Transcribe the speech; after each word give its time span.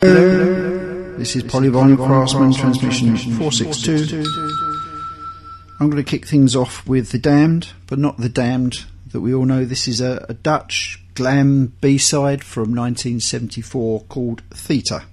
This 0.00 1.36
is 1.36 1.42
Polyvinyl 1.42 1.98
Craftsman 1.98 2.54
transmission 2.54 3.16
462. 3.16 4.24
I'm 5.78 5.90
going 5.90 6.02
to 6.02 6.10
kick 6.10 6.26
things 6.26 6.56
off 6.56 6.86
with 6.88 7.10
The 7.10 7.18
Damned, 7.18 7.72
but 7.86 7.98
not 7.98 8.16
The 8.16 8.30
Damned 8.30 8.86
that 9.12 9.20
we 9.20 9.34
all 9.34 9.44
know. 9.44 9.66
This 9.66 9.86
is 9.86 10.00
a, 10.00 10.24
a 10.26 10.32
Dutch 10.32 11.02
glam 11.12 11.74
B 11.82 11.98
side 11.98 12.42
from 12.42 12.74
1974 12.74 14.04
called 14.04 14.40
Theta. 14.50 15.04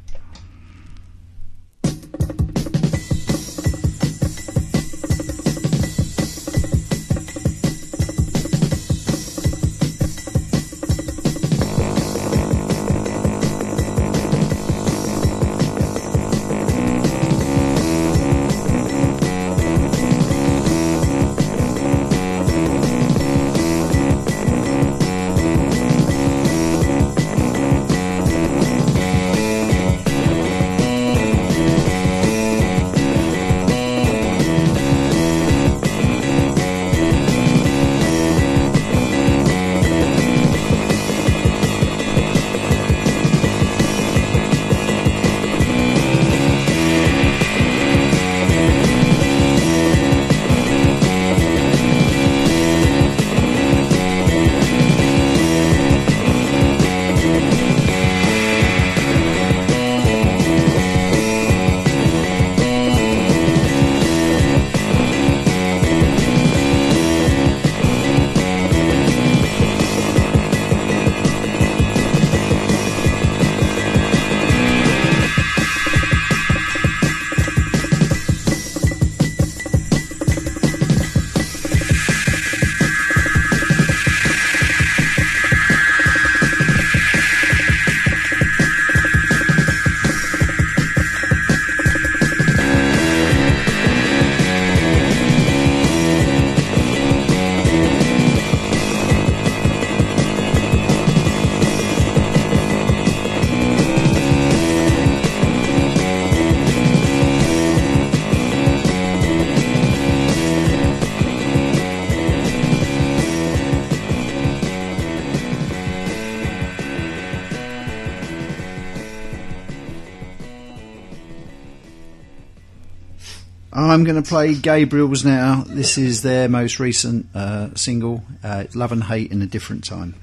I'm 123.74 124.04
going 124.06 124.22
to 124.22 124.28
play 124.28 124.56
Gabriel's 124.56 125.26
now. 125.26 125.64
This 125.68 125.98
is 125.98 126.22
their 126.22 126.48
most 126.48 126.80
recent 126.80 127.28
uh, 127.36 127.76
single, 127.76 128.24
uh, 128.44 128.66
Love 128.74 128.92
and 128.92 129.04
Hate 129.04 129.32
in 129.32 129.42
a 129.42 129.46
Different 129.46 129.84
Time. 129.84 130.16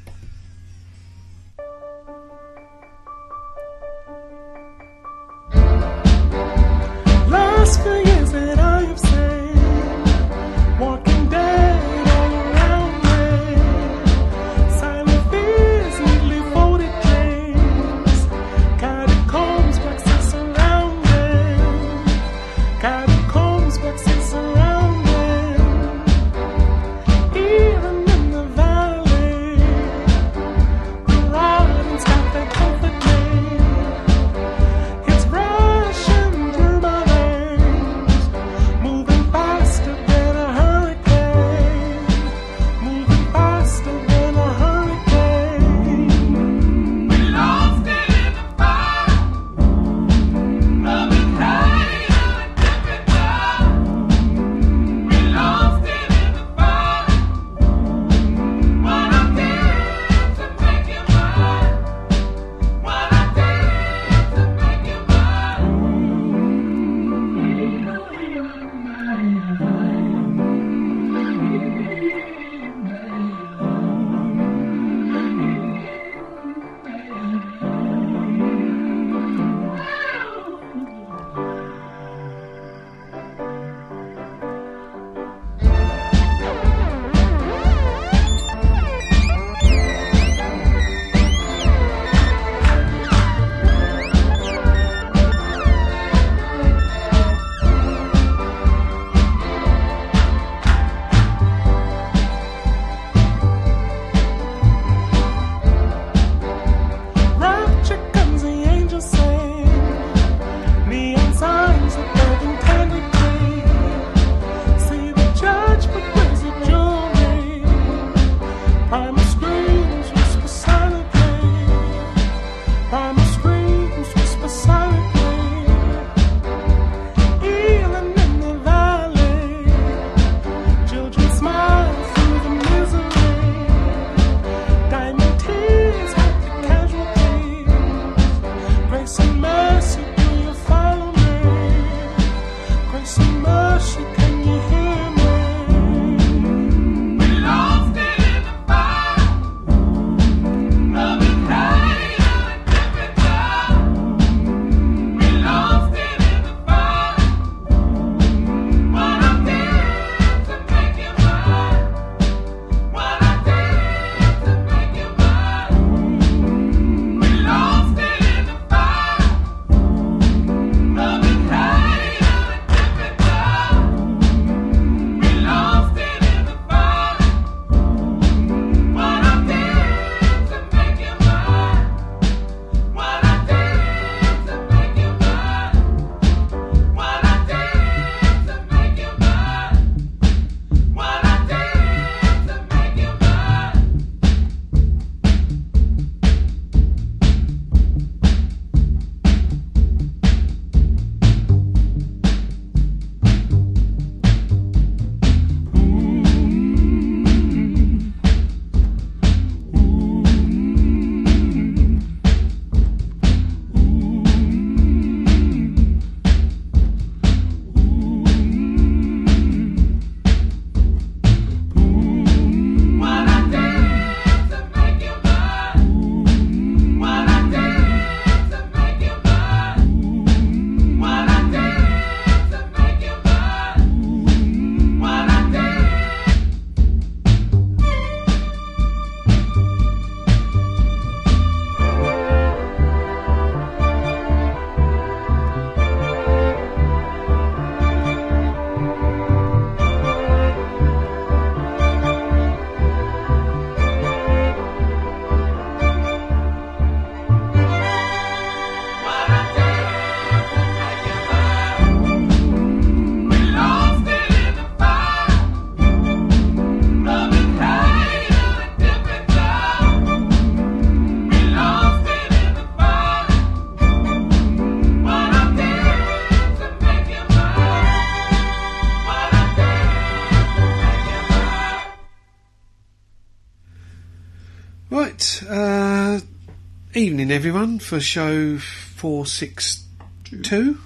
Everyone, 287.35 287.79
for 287.81 287.99
show 287.99 288.59
462. 288.59 290.79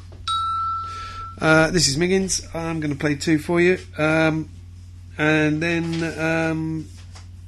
Uh, 1.39 1.71
this 1.71 1.89
is 1.89 1.99
Miggins. 1.99 2.41
I'm 2.55 2.81
going 2.81 2.91
to 2.91 2.99
play 2.99 3.17
two 3.17 3.39
for 3.39 3.61
you. 3.61 3.79
Um, 3.99 4.49
and 5.19 5.63
then 5.63 6.03
um, 6.19 6.89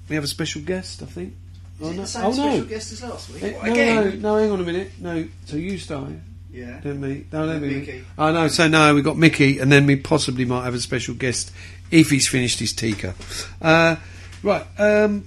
we 0.06 0.16
have 0.16 0.24
a 0.24 0.28
special 0.28 0.60
guest, 0.60 1.02
I 1.02 1.06
think. 1.06 1.32
Oh, 1.80 1.92
no. 1.92 2.02
oh, 2.02 2.04
no. 2.04 2.32
Special 2.32 2.66
guest 2.66 2.92
as 2.92 3.02
last 3.02 3.30
week? 3.30 3.42
Eh, 3.42 3.58
no, 3.62 3.72
no, 3.72 4.10
no, 4.10 4.36
hang 4.36 4.50
on 4.50 4.60
a 4.60 4.64
minute. 4.64 4.90
No, 5.00 5.26
so 5.46 5.56
you 5.56 5.78
start. 5.78 6.10
Yeah. 6.52 6.80
Then 6.82 7.00
me. 7.00 7.24
No, 7.32 7.46
then 7.46 7.62
me. 7.62 7.76
Mickey. 7.76 8.04
Oh, 8.18 8.30
no, 8.32 8.48
so 8.48 8.68
no, 8.68 8.94
we've 8.94 9.02
got 9.02 9.16
Mickey, 9.16 9.60
and 9.60 9.72
then 9.72 9.86
we 9.86 9.96
possibly 9.96 10.44
might 10.44 10.64
have 10.64 10.74
a 10.74 10.80
special 10.80 11.14
guest 11.14 11.52
if 11.90 12.10
he's 12.10 12.28
finished 12.28 12.58
his 12.58 12.74
Tika. 12.74 13.14
Uh, 13.62 13.96
right, 14.42 14.66
um, 14.78 15.26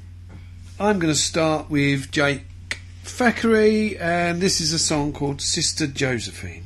I'm 0.79 0.99
going 0.99 1.11
to 1.11 1.19
start 1.19 1.71
with 1.71 2.11
Jake 2.11 2.43
Thackray, 3.03 3.99
and 3.99 4.41
this 4.41 4.61
is 4.61 4.71
a 4.71 4.79
song 4.79 5.11
called 5.11 5.41
Sister 5.41 5.87
Josephine. 5.87 6.63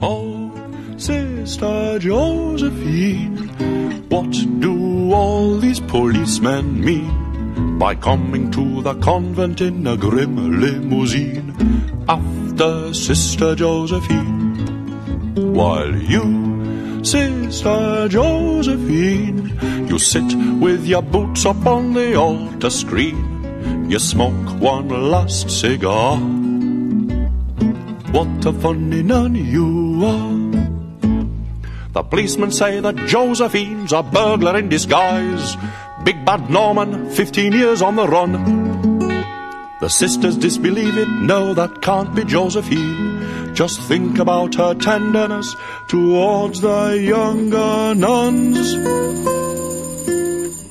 Oh, 0.00 0.52
Sister 0.96 1.98
Josephine, 1.98 3.36
what 4.08 4.30
do 4.60 5.12
all 5.12 5.58
these 5.58 5.80
policemen 5.80 6.80
mean 6.80 7.76
by 7.78 7.96
coming 7.96 8.50
to 8.52 8.82
the 8.82 8.94
convent 9.00 9.60
in 9.60 9.84
a 9.86 9.96
grim 9.96 10.60
limousine 10.60 12.04
after 12.08 12.94
Sister 12.94 13.56
Josephine? 13.56 14.38
While 15.54 15.96
you, 15.96 16.49
Sister 17.02 18.08
Josephine, 18.08 19.58
you 19.88 19.98
sit 19.98 20.34
with 20.60 20.84
your 20.84 21.02
boots 21.02 21.46
up 21.46 21.66
on 21.66 21.94
the 21.94 22.14
altar 22.14 22.68
screen, 22.68 23.90
you 23.90 23.98
smoke 23.98 24.60
one 24.60 24.88
last 24.88 25.50
cigar. 25.50 26.18
What 28.12 28.44
a 28.44 28.52
funny 28.52 29.02
nun 29.02 29.34
you 29.34 30.04
are. 30.04 30.40
The 31.92 32.02
policemen 32.02 32.50
say 32.52 32.80
that 32.80 32.96
Josephine's 33.06 33.92
a 33.92 34.02
burglar 34.02 34.58
in 34.58 34.68
disguise. 34.68 35.56
Big 36.04 36.24
bad 36.24 36.50
Norman, 36.50 37.10
15 37.10 37.52
years 37.52 37.82
on 37.82 37.96
the 37.96 38.06
run. 38.06 38.32
The 39.80 39.88
sisters 39.88 40.36
disbelieve 40.36 40.98
it, 40.98 41.08
no, 41.08 41.54
that 41.54 41.80
can't 41.80 42.14
be 42.14 42.24
Josephine. 42.24 43.09
Just 43.54 43.80
think 43.82 44.18
about 44.18 44.54
her 44.54 44.74
tenderness 44.74 45.54
towards 45.88 46.60
the 46.60 46.98
younger 47.02 47.94
nuns. 47.94 48.74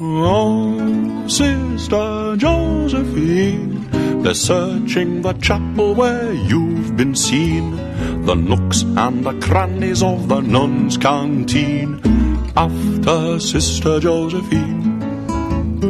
Oh, 0.02 1.28
Sister 1.28 2.36
Josephine, 2.38 3.88
they're 4.24 4.34
searching 4.34 5.22
the 5.22 5.34
chapel 5.34 5.94
where 5.94 6.34
you've 6.34 6.96
been 6.98 7.16
seen, 7.16 7.76
the 8.26 8.36
nooks 8.36 8.82
and 8.84 9.24
the 9.24 9.40
crannies 9.40 10.02
of 10.02 10.28
the 10.28 10.42
nuns' 10.42 10.98
canteen. 10.98 12.02
After 12.58 13.40
Sister 13.40 14.00
Josephine, 14.00 15.00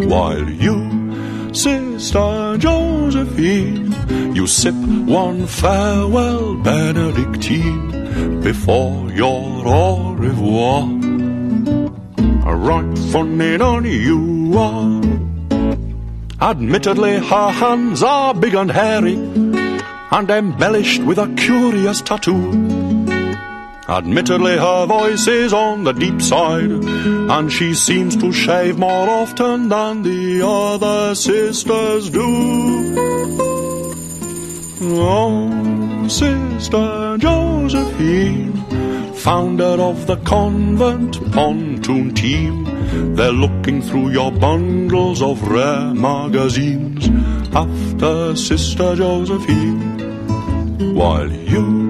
while 0.09 0.49
you, 0.49 0.98
Sister 1.51 2.57
Josephine, 2.59 3.93
you 4.35 4.45
sip 4.47 4.75
one 4.75 5.47
farewell 5.47 6.55
Benedictine 6.55 8.41
before 8.41 9.11
your 9.11 9.67
au 9.67 10.13
revoir. 10.13 10.83
A 12.45 12.55
right 12.55 12.97
funny 13.11 13.57
nun 13.57 13.85
you 13.85 14.53
are. 14.57 15.01
Admittedly, 16.39 17.17
her 17.17 17.51
hands 17.51 18.03
are 18.03 18.33
big 18.33 18.53
and 18.53 18.71
hairy, 18.71 19.15
and 19.15 20.29
embellished 20.29 21.03
with 21.03 21.17
a 21.17 21.27
curious 21.35 22.01
tattoo. 22.01 22.78
Admittedly, 23.89 24.55
her 24.55 24.85
voice 24.85 25.27
is 25.27 25.51
on 25.51 25.83
the 25.83 25.93
deep 25.93 26.21
side, 26.21 26.69
and 26.69 27.51
she 27.51 27.73
seems 27.73 28.15
to 28.17 28.31
shave 28.31 28.77
more 28.77 29.09
often 29.09 29.67
than 29.67 30.03
the 30.03 30.45
other 30.45 31.15
sisters 31.15 32.11
do. 32.11 33.19
Oh, 34.81 36.07
Sister 36.07 37.17
Josephine, 37.17 38.53
founder 39.15 39.81
of 39.89 40.05
the 40.05 40.17
convent 40.17 41.31
pontoon 41.31 42.13
team, 42.13 42.65
they're 43.15 43.31
looking 43.31 43.81
through 43.81 44.09
your 44.09 44.31
bundles 44.31 45.23
of 45.23 45.41
rare 45.47 45.95
magazines 45.95 47.09
after 47.55 48.35
Sister 48.35 48.95
Josephine. 48.95 49.97
While 50.95 51.31
you, 51.31 51.88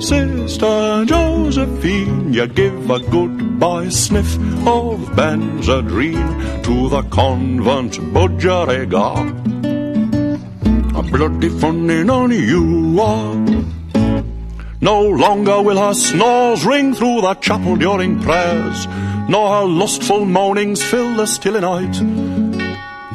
Sister 0.00 1.04
Josephine, 1.06 2.32
you 2.32 2.46
give 2.46 2.88
a 2.88 3.00
goodbye 3.00 3.88
sniff 3.88 4.36
of 4.64 5.00
Benzedrine 5.16 6.62
to 6.62 6.88
the 6.88 7.02
convent 7.10 7.94
budgerigar. 8.14 9.18
A 10.96 11.02
bloody 11.02 11.48
funny 11.48 12.04
nun 12.04 12.30
you 12.30 13.00
are. 13.00 13.34
No 14.80 15.02
longer 15.02 15.60
will 15.62 15.78
her 15.78 15.94
snores 15.94 16.64
ring 16.64 16.94
through 16.94 17.22
the 17.22 17.34
chapel 17.34 17.74
during 17.74 18.20
prayers, 18.22 18.86
nor 19.28 19.58
her 19.58 19.66
lustful 19.66 20.24
moanings 20.24 20.80
fill 20.80 21.16
the 21.16 21.26
stilly 21.26 21.60
night. 21.60 22.27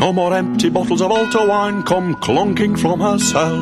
No 0.03 0.11
more 0.11 0.33
empty 0.33 0.69
bottles 0.69 1.01
of 1.01 1.11
altar 1.11 1.47
wine 1.47 1.81
come 1.83 2.15
clunking 2.15 2.77
from 2.77 2.99
her 2.99 3.17
cell. 3.17 3.55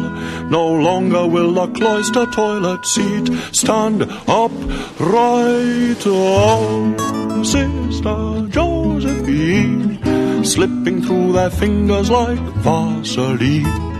No 0.49 0.73
longer 0.73 1.27
will 1.27 1.53
the 1.53 1.67
cloister 1.67 2.25
toilet 2.25 2.83
seat 2.83 3.29
stand 3.51 4.01
upright. 4.27 6.01
Oh, 6.03 7.43
Sister 7.43 8.47
Josephine, 8.49 10.43
slipping 10.43 11.03
through 11.03 11.33
their 11.33 11.51
fingers 11.51 12.09
like 12.09 12.39
Vaseline 12.65 13.91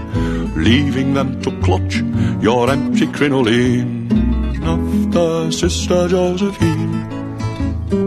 leaving 0.55 1.13
them 1.13 1.39
to 1.43 1.51
clutch 1.61 1.97
your 2.41 2.71
empty 2.71 3.05
crinoline 3.05 4.09
after 4.63 5.51
Sister 5.51 6.07
Josephine. 6.07 7.05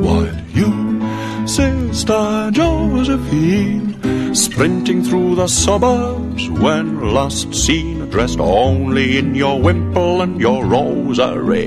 While 0.02 0.36
you, 0.50 1.46
Sister 1.46 2.50
Josephine, 2.52 3.93
sprinting 4.34 5.04
through 5.04 5.36
the 5.36 5.46
suburbs 5.46 6.48
when 6.50 7.14
last 7.14 7.54
seen, 7.54 8.08
dressed 8.10 8.40
only 8.40 9.18
in 9.18 9.34
your 9.34 9.60
wimple 9.60 10.22
and 10.22 10.40
your 10.40 10.64
rosary. 10.64 11.66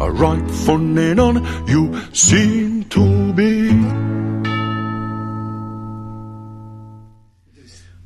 A 0.00 0.10
right 0.10 0.50
funny 0.50 1.14
nun 1.14 1.44
you 1.66 2.00
seem 2.12 2.84
to 2.84 3.32
be. 3.32 3.70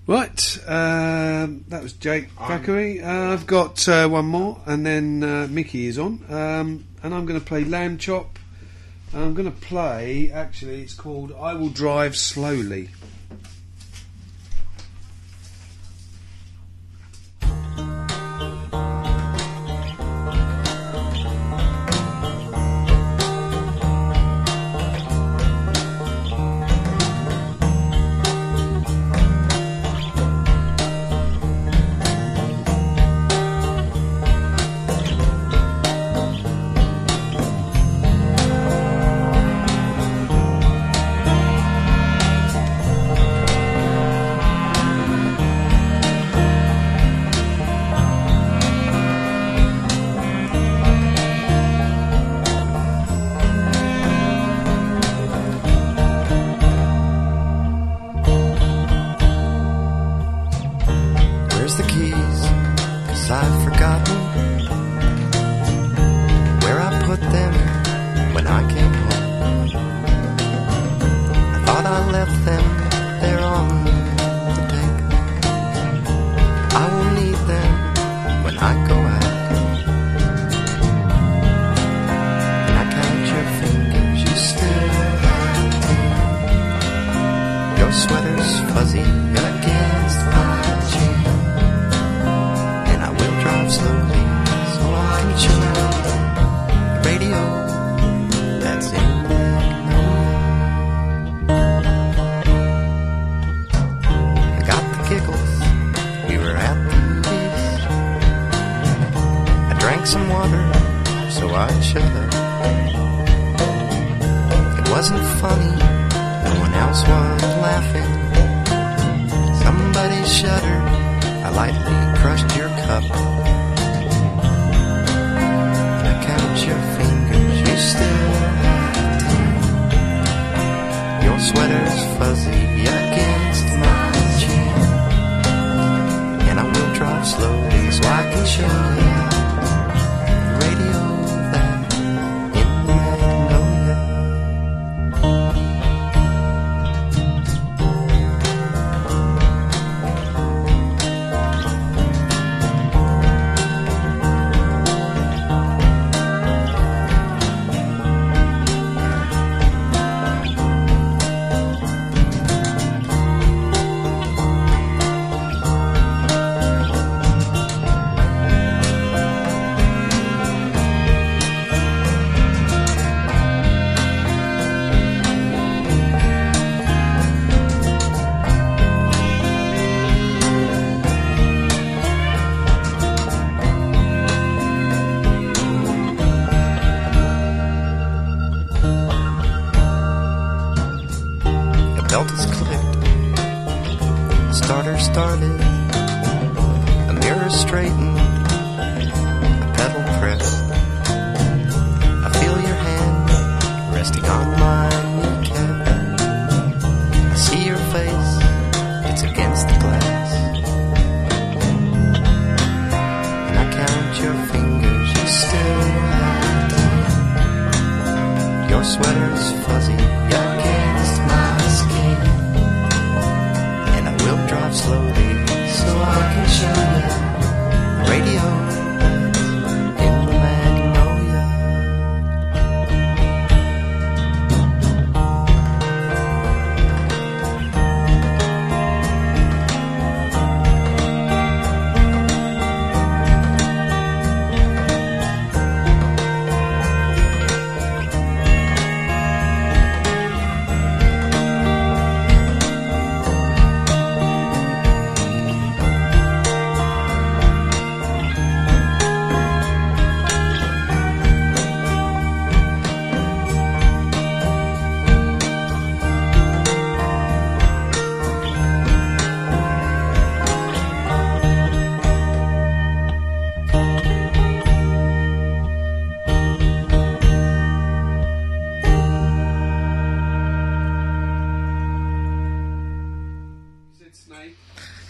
Right, 0.06 0.58
um, 0.66 1.64
that 1.68 1.82
was 1.82 1.94
Jake 1.94 2.34
Thackray. 2.34 3.02
Uh, 3.02 3.32
I've 3.32 3.46
got 3.46 3.88
uh, 3.88 4.08
one 4.08 4.26
more, 4.26 4.60
and 4.66 4.84
then 4.84 5.22
uh, 5.22 5.46
Mickey 5.50 5.86
is 5.86 5.98
on, 5.98 6.24
um, 6.28 6.84
and 7.02 7.14
I'm 7.14 7.24
going 7.24 7.40
to 7.40 7.46
play 7.46 7.64
Lambchop. 7.64 8.26
I'm 9.14 9.34
going 9.34 9.50
to 9.50 9.58
play. 9.58 10.30
Actually, 10.30 10.82
it's 10.82 10.94
called 10.94 11.32
"I 11.38 11.54
Will 11.54 11.68
Drive 11.68 12.16
Slowly." 12.16 12.90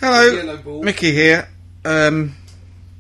Hello. 0.03 0.83
Mickey 0.83 1.13
here. 1.13 1.49
Um, 1.85 2.35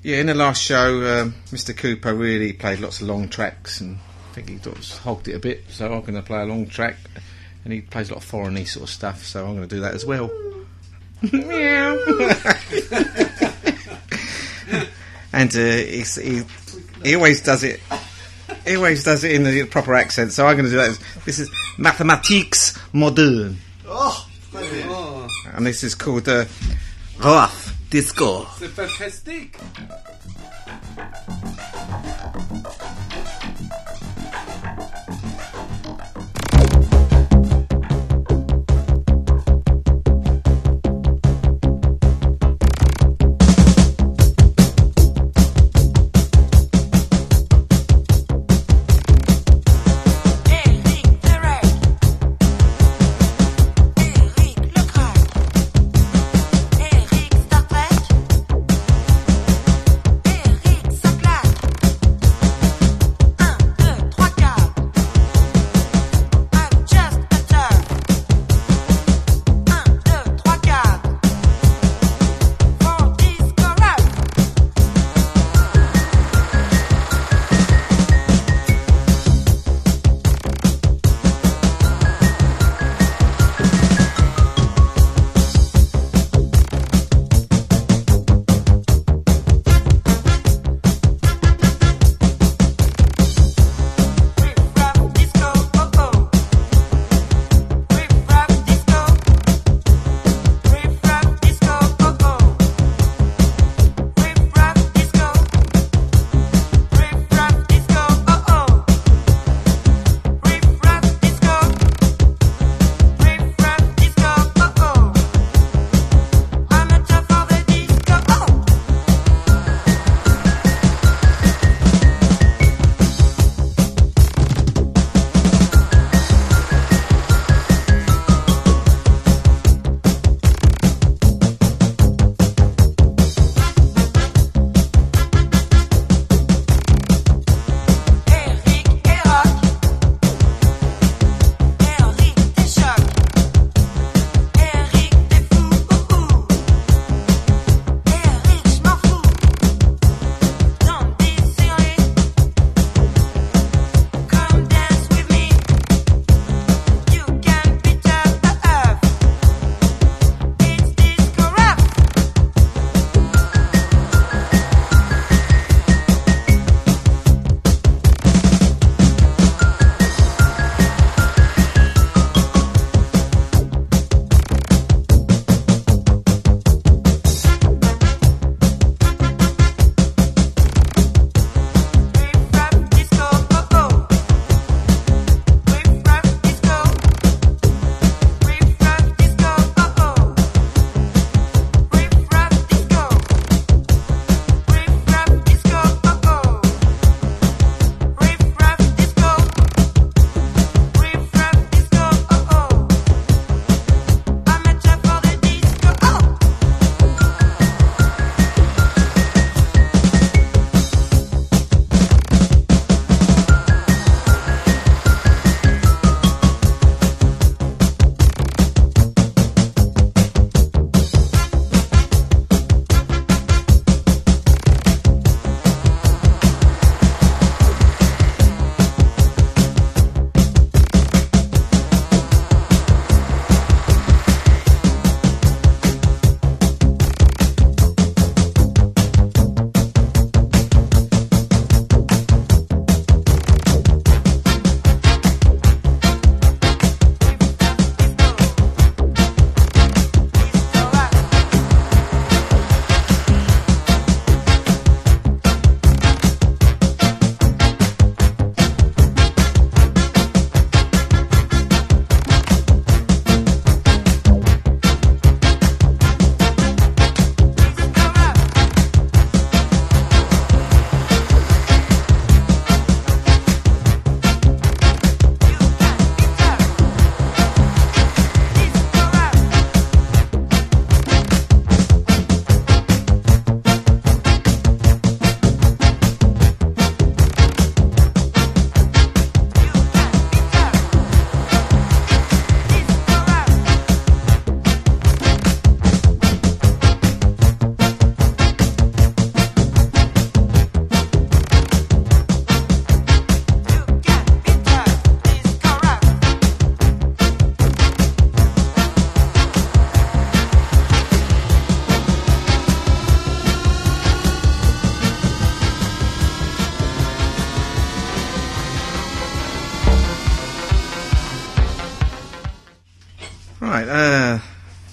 yeah, 0.05 0.19
in 0.19 0.27
the 0.27 0.35
last 0.35 0.63
show, 0.63 1.23
um, 1.23 1.35
Mr. 1.47 1.77
Cooper 1.77 2.15
really 2.15 2.53
played 2.53 2.79
lots 2.79 3.01
of 3.01 3.09
long 3.09 3.29
tracks, 3.29 3.81
and 3.81 3.99
I 4.31 4.35
think 4.35 4.49
he 4.49 4.59
sort 4.59 4.79
of 4.79 4.99
hogged 4.99 5.27
it 5.27 5.35
a 5.35 5.41
bit. 5.41 5.65
So 5.69 5.93
I'm 5.93 6.03
going 6.03 6.15
to 6.15 6.23
play 6.23 6.41
a 6.41 6.45
long 6.45 6.69
track, 6.69 6.95
and 7.65 7.73
he 7.73 7.81
plays 7.81 8.09
a 8.09 8.13
lot 8.13 8.23
of 8.23 8.29
foreigny 8.29 8.67
sort 8.67 8.85
of 8.85 8.91
stuff. 8.91 9.25
So 9.25 9.45
I'm 9.45 9.57
going 9.57 9.69
to 9.69 9.75
do 9.75 9.81
that 9.81 9.95
as 9.95 10.07
well. 10.07 10.31
Meow. 11.33 11.93
and 15.33 15.57
uh, 15.57 15.59
he's, 15.59 16.15
he 16.15 16.45
he 17.03 17.17
always 17.17 17.43
does 17.43 17.65
it. 17.65 17.81
He 18.65 18.77
always 18.77 19.03
does 19.03 19.25
it 19.25 19.33
in 19.33 19.43
the 19.43 19.65
proper 19.65 19.95
accent. 19.95 20.31
So 20.31 20.47
I'm 20.47 20.57
going 20.57 20.67
to 20.67 20.71
do 20.71 20.77
that. 20.77 20.97
This 21.25 21.41
is 21.41 21.51
Mathematiques 21.79 22.79
Moderne. 22.93 23.59
Oh, 23.89 24.29
and 25.53 25.67
this 25.67 25.83
is 25.83 25.97
called 25.97 26.29
uh, 26.29 26.45
Rough 27.23 27.71
Disco. 27.89 28.47
c'est 28.59 28.75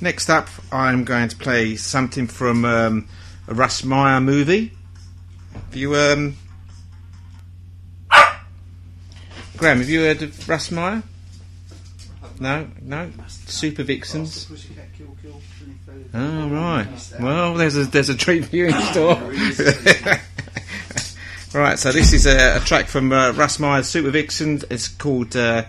next 0.10 0.28
up, 0.28 0.50
I'm 0.72 1.04
going 1.04 1.30
to 1.30 1.36
play 1.36 1.76
something 1.76 2.26
from 2.26 2.66
um, 2.66 3.08
a 3.48 3.54
Russ 3.54 3.84
Meyer 3.84 4.20
movie. 4.20 4.74
Have 5.54 5.76
you, 5.76 5.96
um, 5.96 6.36
Graham? 9.56 9.78
Have 9.78 9.88
you 9.88 10.06
heard 10.06 10.24
of 10.24 10.50
Russ 10.50 10.72
Meyer? 10.72 11.04
No, 12.40 12.68
no. 12.82 13.12
Supervixens. 13.28 14.50
Oh 16.16 16.50
right. 16.50 16.88
Well, 17.20 17.54
there's 17.54 17.78
a 17.78 17.84
there's 17.84 18.10
a 18.10 18.16
treat 18.16 18.46
for 18.46 18.56
you 18.56 18.70
in 18.70 18.82
store. 18.82 19.14
right. 21.54 21.78
So 21.78 21.92
this 21.92 22.14
is 22.14 22.26
a, 22.26 22.58
a 22.58 22.60
track 22.62 22.88
from 22.88 23.12
uh, 23.12 23.34
Russ 23.34 23.60
Meyer's 23.60 23.86
Supervixens. 23.86 24.64
It's 24.72 24.88
called 24.88 25.36
uh, 25.36 25.66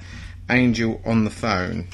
"Angel 0.48 1.02
on 1.04 1.24
the 1.24 1.30
Phone." 1.30 1.88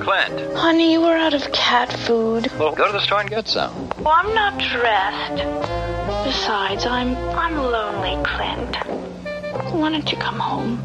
Clint, 0.00 0.56
Honey, 0.56 0.98
we're 0.98 1.16
out 1.16 1.34
of 1.34 1.50
cat 1.52 1.92
food. 2.06 2.50
well, 2.58 2.74
go 2.74 2.86
to 2.86 2.92
the 2.92 3.00
store 3.00 3.20
and 3.20 3.30
get 3.30 3.48
some. 3.48 3.88
Well, 4.00 4.14
I'm 4.14 4.34
not 4.34 4.58
dressed. 4.58 5.42
Besides, 6.24 6.84
I'm 6.86 7.16
I'm 7.36 7.56
lonely, 7.56 8.22
Clint. 8.24 8.76
Why 9.74 9.90
don't 9.90 10.10
you 10.10 10.18
come 10.18 10.38
home? 10.38 10.78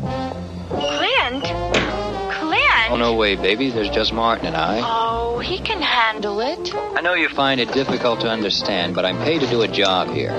Clint? 0.69 1.43
Clint? 2.33 2.91
Oh, 2.91 2.95
no 2.97 3.13
way, 3.13 3.35
baby. 3.35 3.69
There's 3.71 3.89
just 3.89 4.13
Martin 4.13 4.47
and 4.47 4.55
I. 4.55 4.81
Oh, 4.83 5.39
he 5.39 5.59
can 5.59 5.81
handle 5.81 6.39
it. 6.41 6.73
I 6.73 7.01
know 7.01 7.13
you 7.13 7.29
find 7.29 7.59
it 7.59 7.71
difficult 7.73 8.21
to 8.21 8.29
understand, 8.29 8.95
but 8.95 9.05
I'm 9.05 9.17
paid 9.17 9.41
to 9.41 9.47
do 9.47 9.61
a 9.61 9.67
job 9.67 10.09
here. 10.09 10.31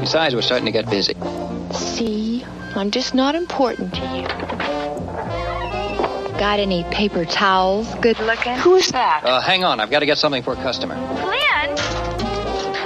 Besides, 0.00 0.34
we're 0.34 0.42
starting 0.42 0.66
to 0.66 0.72
get 0.72 0.88
busy. 0.90 1.14
See, 1.72 2.44
I'm 2.76 2.90
just 2.90 3.14
not 3.14 3.34
important 3.34 3.94
to 3.94 4.00
you. 4.16 4.28
Got 6.38 6.60
any 6.60 6.84
paper 6.84 7.24
towels? 7.24 7.92
Good 7.96 8.18
looking. 8.20 8.54
Who's 8.56 8.88
that? 8.92 9.24
Uh, 9.24 9.40
hang 9.40 9.64
on. 9.64 9.80
I've 9.80 9.90
got 9.90 10.00
to 10.00 10.06
get 10.06 10.18
something 10.18 10.42
for 10.42 10.52
a 10.52 10.56
customer. 10.56 10.94
Lynn? 10.94 11.74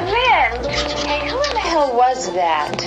Lynn? 0.08 0.70
Hey, 1.04 1.28
who 1.28 1.36
in 1.36 1.52
the 1.52 1.60
hell 1.60 1.94
was 1.94 2.32
that? 2.32 2.80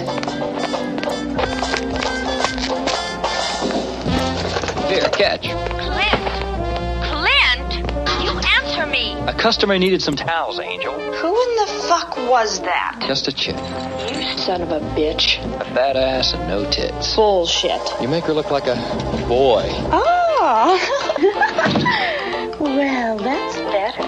Here, 4.90 5.10
catch. 5.10 5.75
A 9.28 9.34
customer 9.34 9.80
needed 9.80 10.04
some 10.04 10.16
towels, 10.16 10.60
Angel. 10.60 10.94
Who 10.94 11.42
in 11.42 11.56
the 11.56 11.66
fuck 11.88 12.16
was 12.30 12.60
that? 12.60 13.04
Just 13.08 13.28
a 13.28 13.32
chick. 13.32 13.56
You 13.56 14.38
son 14.38 14.62
of 14.62 14.70
a 14.70 14.80
bitch. 14.96 15.44
A 15.60 15.66
fat 15.66 15.96
ass 15.96 16.34
and 16.34 16.48
no 16.48 16.70
tits. 16.70 17.16
Bullshit. 17.16 17.82
You 18.00 18.08
make 18.08 18.26
her 18.26 18.34
look 18.34 18.52
like 18.52 18.68
a 18.68 18.76
boy. 19.28 19.64
Oh. 19.92 20.78
well, 22.60 23.18
that's 23.18 23.56
better. 23.58 24.04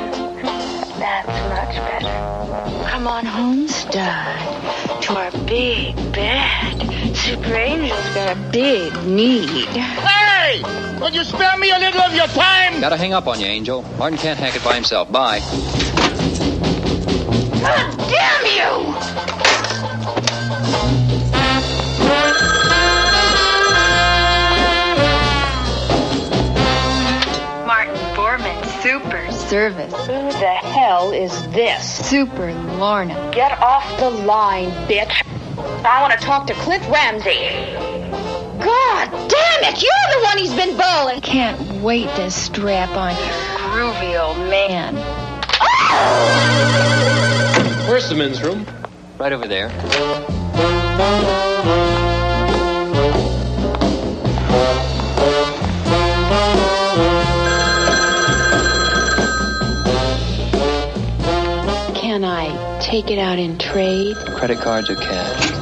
That's 0.99 1.27
much 1.49 1.75
better. 1.89 2.87
Come 2.87 3.07
on 3.07 3.25
home, 3.25 3.67
stud. 3.67 5.01
To 5.01 5.17
our 5.17 5.31
big 5.47 5.95
bed. 6.13 7.15
Super 7.17 7.55
Angel's 7.55 8.09
got 8.13 8.37
a 8.37 8.39
big 8.51 8.93
need. 9.03 9.49
Hey! 9.49 10.26
Would 10.99 11.13
you 11.13 11.23
spare 11.23 11.57
me 11.57 11.71
a 11.71 11.77
little 11.77 12.01
of 12.01 12.13
your 12.13 12.27
time? 12.27 12.81
Gotta 12.81 12.97
hang 12.97 13.13
up 13.13 13.27
on 13.27 13.39
you, 13.39 13.45
Angel. 13.45 13.83
Martin 13.97 14.17
can't 14.17 14.39
hack 14.39 14.55
it 14.55 14.63
by 14.63 14.73
himself. 14.73 15.11
Bye. 15.11 15.39
God 17.61 17.97
damn 18.09 18.45
you! 18.45 18.93
Martin 27.67 27.95
Bormann, 28.15 28.65
super 28.81 29.31
service. 29.31 29.93
Who 29.93 30.07
the 30.07 30.55
hell 30.63 31.11
is 31.11 31.31
this? 31.49 32.07
Super 32.09 32.53
Lorna. 32.53 33.31
Get 33.33 33.51
off 33.61 33.99
the 33.99 34.09
line, 34.09 34.71
bitch. 34.87 35.23
I 35.85 36.01
want 36.01 36.19
to 36.19 36.25
talk 36.25 36.47
to 36.47 36.53
Clint 36.53 36.83
Ramsey. 36.89 37.76
God 38.59 39.09
damn 39.11 39.73
it! 39.73 39.81
You're 39.81 40.07
the 40.11 40.23
one 40.23 40.37
he's 40.37 40.53
been 40.53 40.77
bowling. 40.77 41.21
Can't 41.21 41.81
wait 41.81 42.09
to 42.15 42.31
strap 42.31 42.89
on 42.91 43.15
you. 43.15 43.31
Groovy 43.71 44.19
old 44.19 44.37
man. 44.49 44.95
Where's 47.87 48.09
the 48.09 48.15
men's 48.15 48.41
room? 48.41 48.65
Right 49.17 49.31
over 49.31 49.47
there. 49.47 49.69
Can 61.95 62.23
I 62.23 62.79
take 62.81 63.11
it 63.11 63.19
out 63.19 63.37
in 63.39 63.57
trade? 63.57 64.15
Credit 64.17 64.59
cards 64.59 64.89
or 64.89 64.95
cash? 64.95 65.56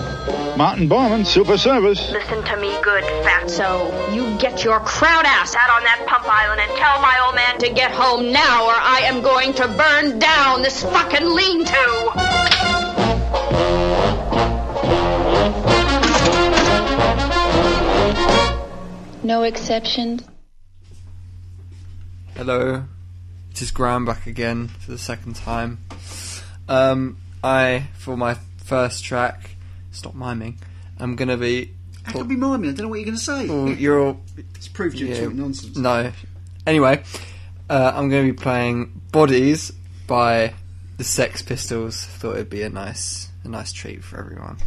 Martin 0.58 0.88
Bormann, 0.88 1.26
Super 1.26 1.58
Service. 1.58 2.10
Listen 2.12 2.42
to 2.46 2.56
me 2.56 2.74
good, 2.82 3.04
fatso. 3.26 4.16
You 4.16 4.38
get 4.40 4.64
your 4.64 4.80
crowd 4.80 5.26
ass 5.26 5.54
out 5.54 5.70
on 5.70 5.84
that 5.84 6.06
pump 6.08 6.24
island 6.26 6.62
and 6.62 6.72
tell 6.78 7.02
my 7.02 7.20
old 7.26 7.36
man 7.36 7.58
to 7.60 7.70
get 7.74 7.92
home 7.92 8.32
now 8.32 8.66
or 8.66 8.74
I 8.74 9.02
am 9.04 9.22
going 9.22 9.52
to 9.56 9.68
burn 9.68 10.18
down 10.18 10.62
this 10.62 10.82
fucking 10.82 11.26
lean-to. 11.26 12.56
No 19.24 19.44
exceptions. 19.44 20.24
Hello, 22.38 22.86
it 23.52 23.62
is 23.62 23.72
Graham 23.72 24.06
back 24.06 24.26
again 24.26 24.70
for 24.70 24.92
the 24.92 24.98
second 24.98 25.36
time. 25.36 25.80
Um, 26.70 27.18
I, 27.44 27.88
for 27.98 28.16
my 28.16 28.36
first 28.64 29.04
track, 29.04 29.55
stop 29.96 30.16
miming, 30.16 30.60
I'm 31.00 31.16
gonna 31.16 31.38
be. 31.38 31.74
I 32.06 32.12
can 32.12 32.28
be 32.28 32.36
miming? 32.36 32.70
I 32.70 32.74
don't 32.74 32.84
know 32.84 32.90
what 32.90 33.00
you're 33.00 33.06
going 33.06 33.18
to 33.18 33.24
say. 33.24 33.48
Well, 33.48 33.70
you're 33.70 34.00
all. 34.00 34.22
It's 34.38 34.68
proved 34.68 35.00
you're 35.00 35.10
yeah, 35.10 35.22
talking 35.22 35.38
nonsense. 35.38 35.76
No. 35.76 36.12
Anyway, 36.68 37.04
uh, 37.70 37.94
I'm 37.96 38.10
gonna 38.10 38.24
be 38.24 38.34
playing 38.34 39.02
Bodies 39.12 39.72
by 40.06 40.54
the 40.98 41.04
Sex 41.04 41.42
Pistols. 41.42 42.06
Thought 42.06 42.36
it'd 42.36 42.50
be 42.50 42.62
a 42.62 42.70
nice, 42.70 43.30
a 43.44 43.48
nice 43.48 43.72
treat 43.72 44.04
for 44.04 44.20
everyone. 44.20 44.58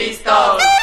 Pistol. 0.00 0.79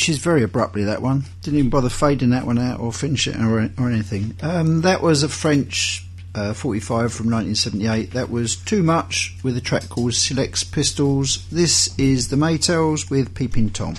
finishes 0.00 0.22
very 0.22 0.42
abruptly, 0.42 0.84
that 0.84 1.02
one. 1.02 1.24
Didn't 1.42 1.58
even 1.58 1.70
bother 1.70 1.90
fading 1.90 2.30
that 2.30 2.46
one 2.46 2.58
out 2.58 2.80
or 2.80 2.90
finish 2.90 3.28
it 3.28 3.36
or, 3.36 3.70
or 3.78 3.90
anything. 3.90 4.34
Um, 4.40 4.80
that 4.80 5.02
was 5.02 5.22
a 5.22 5.28
French 5.28 6.06
uh, 6.34 6.54
45 6.54 7.12
from 7.12 7.26
1978. 7.26 8.12
That 8.12 8.30
was 8.30 8.56
Too 8.56 8.82
Much 8.82 9.36
with 9.42 9.58
a 9.58 9.60
track 9.60 9.90
called 9.90 10.14
"Selects 10.14 10.64
Pistols. 10.64 11.46
This 11.50 11.94
is 11.98 12.28
the 12.28 12.36
Maytals 12.36 13.10
with 13.10 13.34
Peeping 13.34 13.70
Tom. 13.70 13.96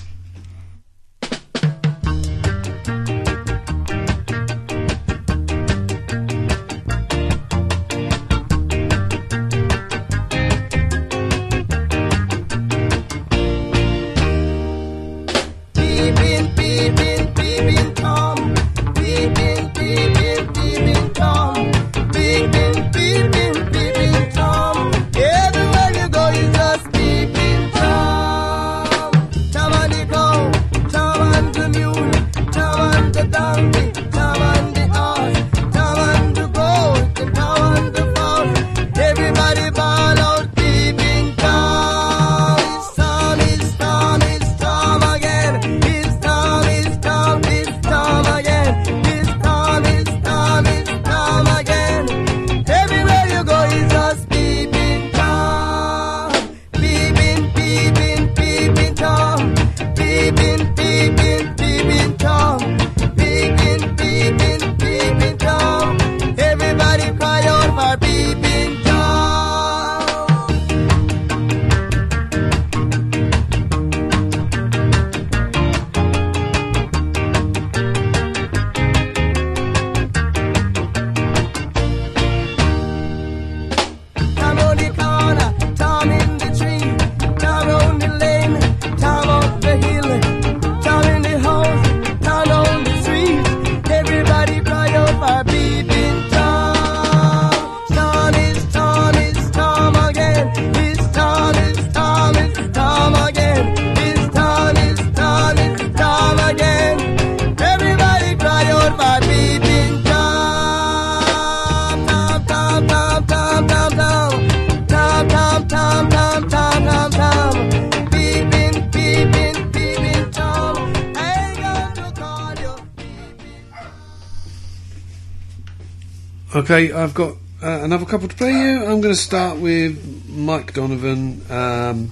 Okay, 126.72 126.94
I've 126.94 127.14
got 127.14 127.36
uh, 127.62 127.82
another 127.84 128.06
couple 128.06 128.30
to 128.30 128.36
play 128.38 128.54
you. 128.54 128.86
I'm 128.86 129.02
going 129.02 129.14
to 129.14 129.16
start 129.16 129.58
with 129.58 130.30
Mike 130.30 130.74
Donovan, 130.74 131.42
um, 131.52 132.12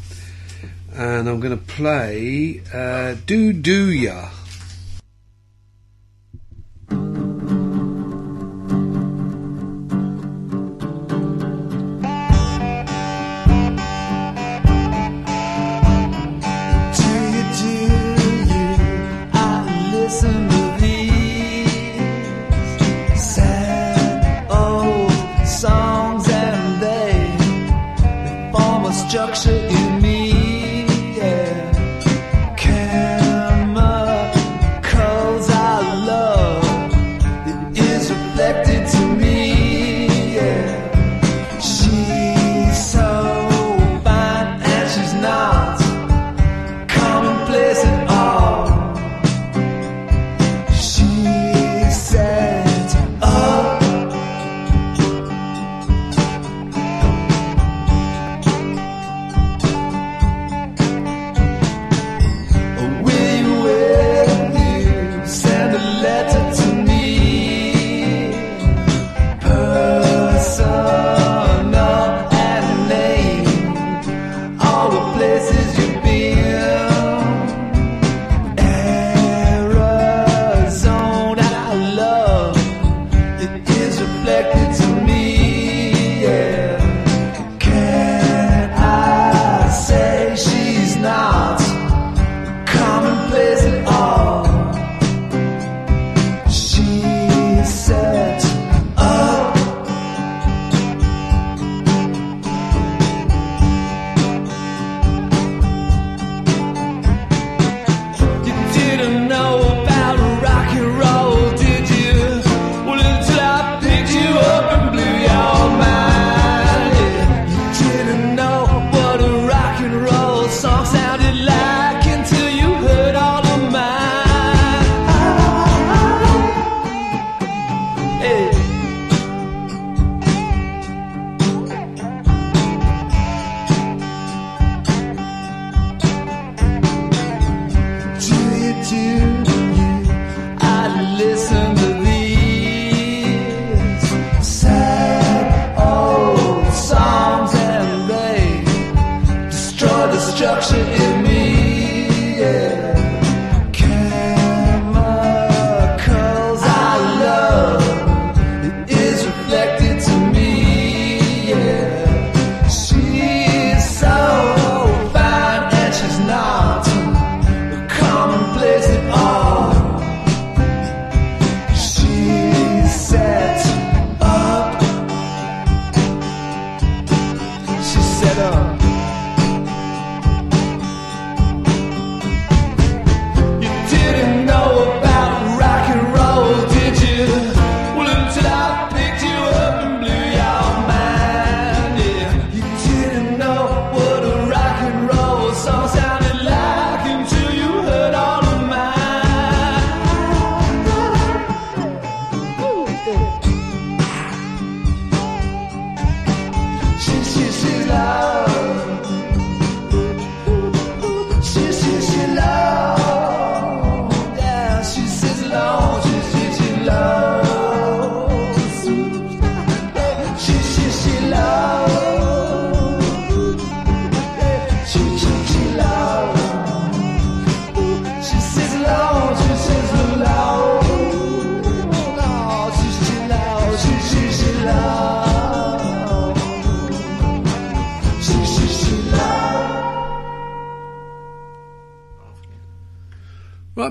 and 0.94 1.30
I'm 1.30 1.40
going 1.40 1.58
to 1.58 1.64
play 1.64 2.62
uh, 2.74 3.16
Do 3.26 3.54
Do 3.54 3.90
Ya. 3.90 4.28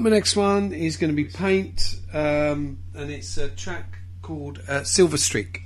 my 0.08 0.14
next 0.14 0.36
one 0.36 0.72
is 0.72 0.96
going 0.96 1.14
to 1.14 1.14
be 1.14 1.24
Paint, 1.24 1.96
um, 2.14 2.78
and 2.94 3.10
it's 3.10 3.36
a 3.36 3.50
track 3.50 3.98
called 4.22 4.58
uh, 4.66 4.82
Silver 4.82 5.18
Streak. 5.18 5.57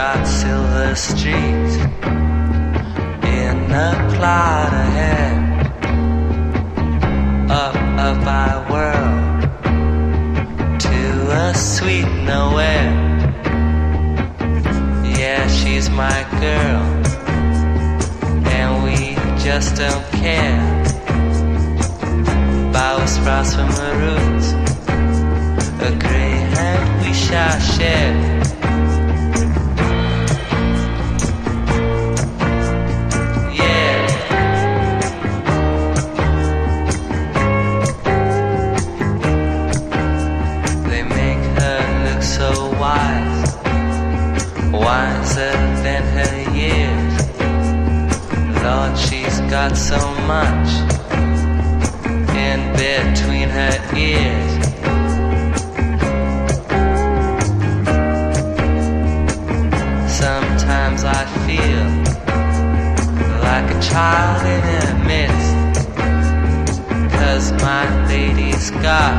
got 0.00 0.26
silver 0.26 0.94
streets 0.94 1.74
in 3.38 3.56
the 3.74 3.90
cloud 4.14 4.72
ahead. 4.86 5.36
Up, 7.50 7.76
up 8.08 8.22
our 8.40 8.58
world 8.72 9.20
to 10.86 10.98
a 11.44 11.54
sweet 11.54 12.08
nowhere. 12.32 12.90
Yeah, 15.18 15.46
she's 15.48 15.90
my 15.90 16.20
girl, 16.44 16.82
and 18.56 18.70
we 18.84 18.98
just 19.44 19.76
don't 19.76 20.06
care 20.22 20.60
Bow 22.72 23.04
sprouts 23.04 23.54
from 23.54 23.70
the 23.80 23.90
roots. 24.02 24.48
A 25.88 25.90
gray 26.04 26.36
hand 26.54 27.04
we 27.04 27.12
shall 27.12 27.60
share. 27.60 28.39
Lord, 48.62 48.98
she's 48.98 49.40
got 49.48 49.74
so 49.74 49.96
much 50.26 50.68
in 52.36 52.60
between 52.76 53.48
her 53.48 53.76
ears. 53.96 54.52
Sometimes 60.12 61.04
I 61.04 61.24
feel 61.46 61.86
like 63.48 63.68
a 63.74 63.80
child 63.80 64.42
in 64.54 64.62
a 64.76 64.94
mist. 65.08 65.50
Cause 67.14 67.52
my 67.62 68.06
lady's 68.08 68.70
got 68.72 69.14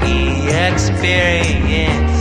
the 0.00 0.48
experience. 0.72 2.17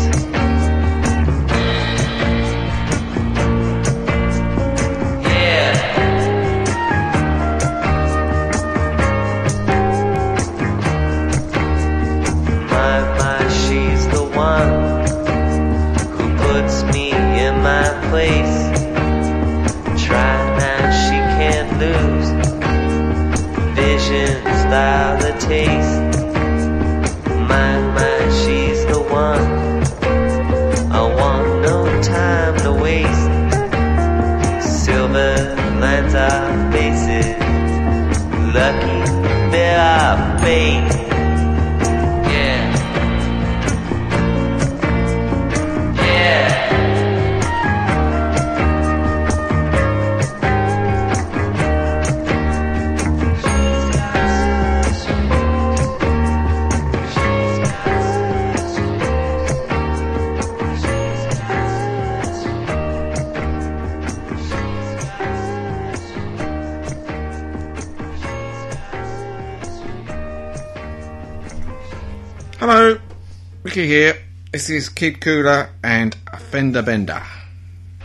Here. 73.86 74.17
This 74.51 74.71
is 74.71 74.89
Kid 74.89 75.21
Koala 75.21 75.69
and 75.84 76.15
Fender 76.49 76.82
Bender. 76.82 77.21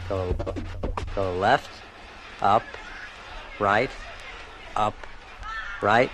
Go, 0.06 0.36
go 1.14 1.32
left, 1.38 1.70
up, 2.42 2.62
right, 3.58 3.88
up, 4.76 4.94
right, 5.80 6.10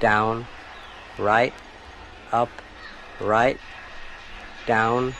down, 0.00 0.46
right, 1.18 1.52
up, 2.32 2.48
right, 3.20 3.60
down, 4.66 5.12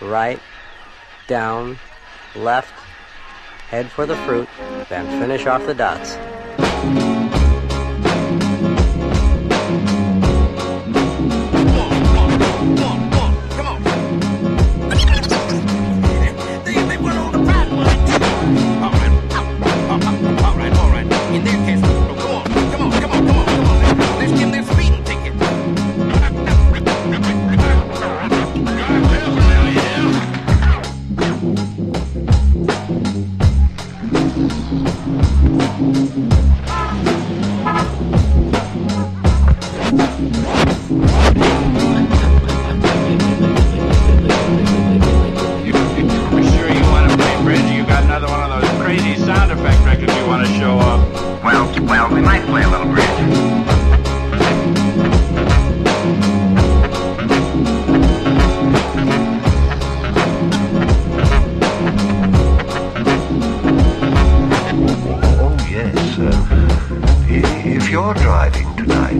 right, 0.00 0.40
down, 1.28 1.78
left, 2.34 2.74
head 3.68 3.88
for 3.88 4.04
the 4.04 4.16
fruit, 4.26 4.48
then 4.88 5.06
finish 5.20 5.46
off 5.46 5.64
the 5.64 5.74
dots. 5.74 6.16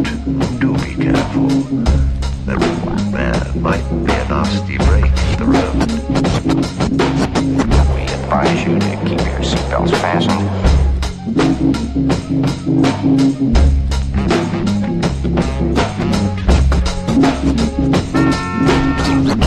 Do 0.00 0.72
be 0.78 0.94
careful. 0.94 1.48
There, 2.46 2.56
there 2.56 3.54
might 3.56 3.86
be 4.04 4.12
a 4.12 4.28
nasty 4.28 4.78
break 4.78 5.04
in 5.04 5.38
the 5.38 5.44
road. 5.44 5.74
We 7.94 8.02
advise 8.02 8.64
you 8.64 8.78
to 8.78 8.96
keep 9.04 9.20
your 9.20 9.42
seatbelts 9.42 9.90
fastened. 10.00 10.48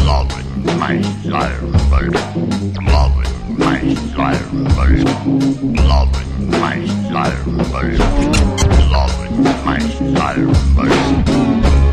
Loving 0.06 0.35
my 0.88 1.02
Salmon. 1.02 2.12
Loving 2.86 3.58
my 3.58 3.80
Salmon. 4.14 5.06
Loving 5.76 6.52
my 6.52 6.78
Salmon. 7.10 7.98
Loving 8.92 9.44
my 9.66 9.80
Salmon. 10.14 11.85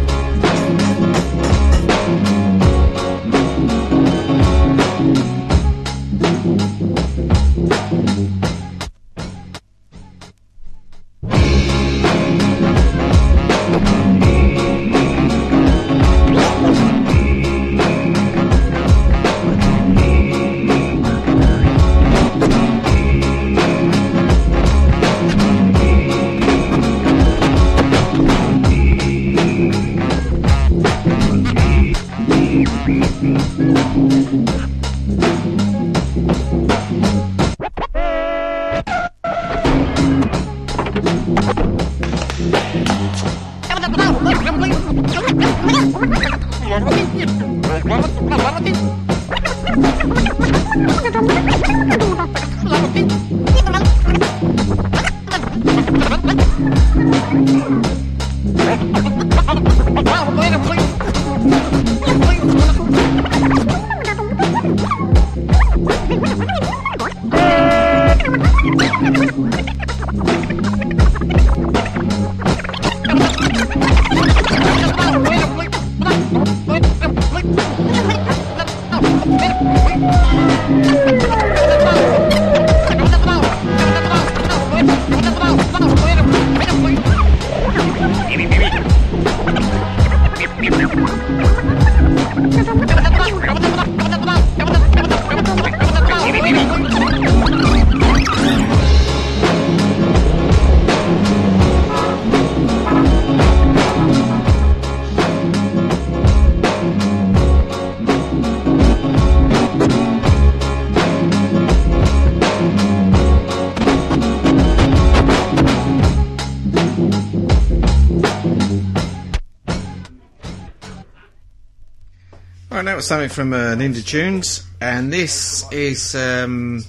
Something 123.02 123.28
from 123.28 123.52
uh, 123.52 123.74
Ninja 123.74 124.06
Tunes, 124.06 124.64
and 124.80 125.12
this 125.12 125.64
is 125.72 126.14
um, 126.14 126.84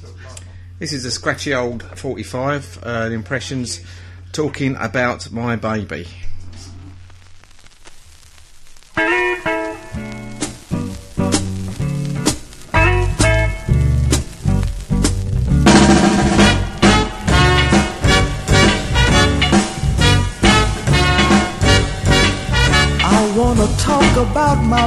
this 0.79 0.93
is 0.93 1.05
a 1.05 1.11
scratchy 1.11 1.53
old 1.53 1.81
45 1.81 2.79
uh, 2.83 3.09
impressions 3.11 3.81
talking 4.31 4.75
about 4.79 5.31
my 5.31 5.55
baby. 5.55 6.07
I 23.05 23.33
wanna 23.35 23.67
talk 23.77 24.17
about 24.17 24.63
my 24.63 24.82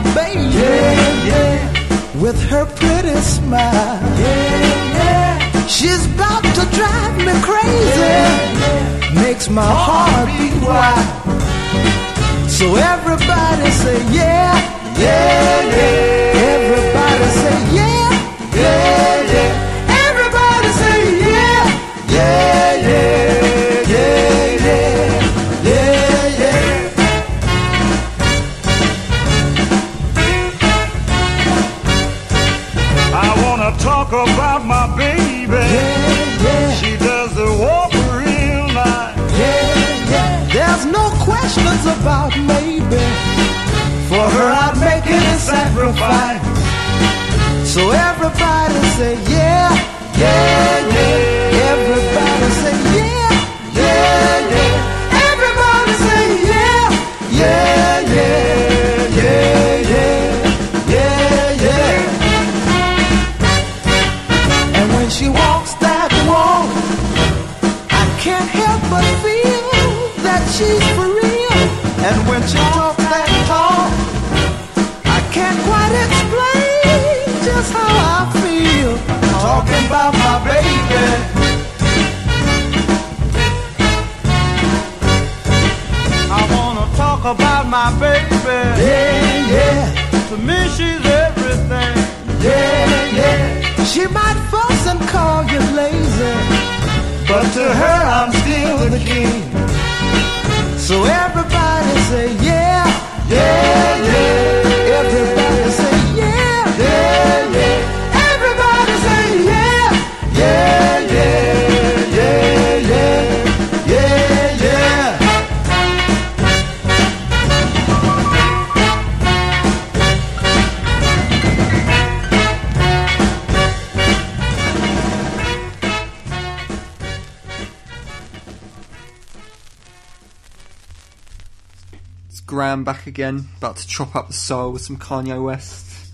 Graham 132.56 132.84
back 132.84 133.06
again, 133.06 133.46
about 133.58 133.76
to 133.76 133.86
chop 133.86 134.16
up 134.16 134.28
the 134.28 134.32
soul 134.32 134.72
with 134.72 134.80
some 134.80 134.96
Kanye 134.96 135.44
West. 135.44 136.10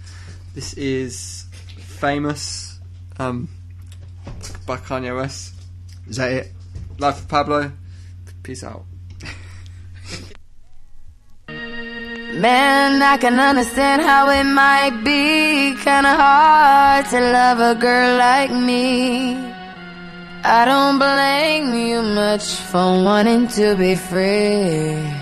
This 0.57 0.75
is 0.75 1.47
famous 1.79 2.81
um, 3.21 3.49
by 4.67 4.77
Kanye 4.77 5.15
West. 5.15 5.55
Is 6.09 6.17
that 6.17 6.33
it? 6.33 6.53
Life 6.99 7.21
of 7.21 7.29
Pablo. 7.29 7.71
Peace 8.43 8.65
out. 8.65 8.83
Man, 11.47 13.01
I 13.01 13.19
can 13.19 13.39
understand 13.39 14.03
how 14.03 14.29
it 14.31 14.43
might 14.43 15.05
be 15.05 15.77
kinda 15.77 16.13
hard 16.17 17.07
to 17.07 17.21
love 17.21 17.61
a 17.61 17.81
girl 17.81 18.19
like 18.19 18.51
me. 18.51 19.37
I 20.43 20.65
don't 20.65 20.99
blame 20.99 21.73
you 21.87 22.03
much 22.03 22.57
for 22.57 23.05
wanting 23.05 23.47
to 23.47 23.77
be 23.77 23.95
free. 23.95 25.22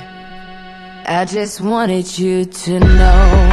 I 1.07 1.25
just 1.25 1.61
wanted 1.61 2.19
you 2.19 2.45
to 2.45 2.81
know. 2.81 3.51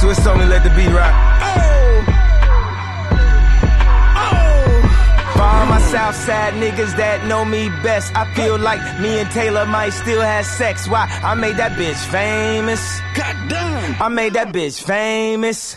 Swizz 0.00 0.26
only 0.26 0.46
let 0.46 0.64
the 0.64 0.70
beat 0.70 0.88
rock. 0.88 1.12
Oh. 1.42 2.02
For 5.34 5.42
all 5.42 5.66
my 5.66 5.80
Southside 5.80 6.54
niggas 6.54 6.96
that 6.96 7.26
know 7.26 7.44
me 7.44 7.68
best, 7.82 8.14
I 8.16 8.24
feel 8.34 8.58
like 8.58 8.80
me 9.00 9.20
and 9.20 9.30
Taylor 9.30 9.66
might 9.66 9.90
still 9.90 10.20
have 10.20 10.44
sex. 10.44 10.88
Why? 10.88 11.06
I 11.22 11.34
made 11.34 11.56
that 11.58 11.72
bitch 11.72 12.04
famous. 12.10 13.00
Goddamn. 13.14 14.02
I 14.02 14.08
made 14.08 14.32
that 14.34 14.48
bitch 14.48 14.82
famous. 14.82 15.76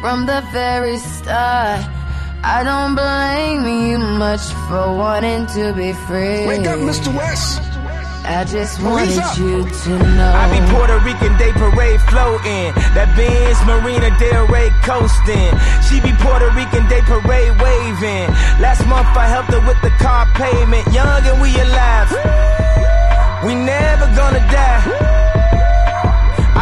from 0.00 0.26
the 0.26 0.40
very 0.52 0.96
start. 0.98 1.84
I 2.42 2.64
don't 2.64 2.94
blame 2.96 3.68
you 3.68 3.98
much 3.98 4.40
for 4.68 4.96
wanting 4.96 5.46
to 5.58 5.72
be 5.74 5.92
free. 6.08 6.46
Wake 6.46 6.66
up, 6.66 6.78
Mr. 6.80 7.14
West. 7.14 7.60
I 8.24 8.44
just 8.44 8.78
Police 8.80 9.16
wanted 9.16 9.18
up. 9.18 9.38
you 9.38 9.64
to 9.64 9.90
know. 10.16 10.32
I 10.32 10.44
be 10.52 10.60
Puerto 10.72 10.98
Rican 11.04 11.36
Day 11.36 11.52
Parade 11.52 12.00
floating. 12.08 12.72
That 12.96 13.12
Benz 13.16 13.58
Marina 13.68 14.08
Del 14.20 14.46
Rey 14.48 14.70
coasting. 14.84 15.52
She 15.88 16.00
be 16.00 16.12
Puerto 16.20 16.48
Rican 16.56 16.88
Day 16.88 17.00
Parade 17.04 17.52
waving. 17.60 18.28
Last 18.60 18.86
month 18.88 19.08
I 19.16 19.26
helped 19.28 19.52
her 19.52 19.60
with 19.66 19.80
the 19.82 19.90
car 20.00 20.24
payment. 20.36 20.84
Young 20.92 21.20
and 21.28 21.40
we 21.40 21.52
alive. 21.60 22.08
We 23.44 23.54
never 23.56 24.06
gonna 24.16 24.40
die. 24.52 25.19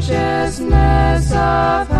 Consciousness 0.00 1.30
of 1.32 1.99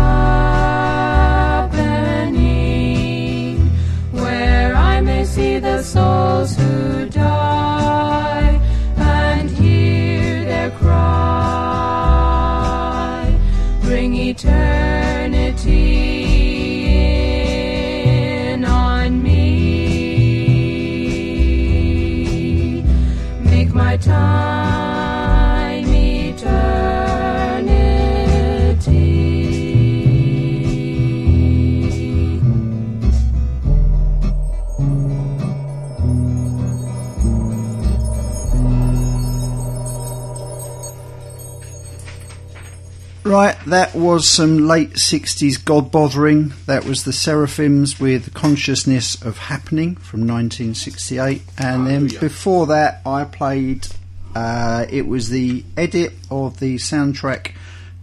that 43.71 43.95
was 43.95 44.29
some 44.29 44.67
late 44.67 44.95
60s 44.95 45.63
God 45.63 45.91
bothering. 45.93 46.53
That 46.65 46.83
was 46.83 47.05
the 47.05 47.13
Seraphims 47.13 48.01
with 48.01 48.33
Consciousness 48.33 49.21
of 49.21 49.37
Happening 49.37 49.95
from 49.95 50.27
1968. 50.27 51.41
And 51.57 51.87
then 51.87 52.07
before 52.07 52.67
that, 52.67 53.01
I 53.05 53.23
played, 53.23 53.87
uh, 54.35 54.85
it 54.89 55.07
was 55.07 55.29
the 55.29 55.63
edit 55.77 56.11
of 56.29 56.59
the 56.59 56.75
soundtrack 56.75 57.53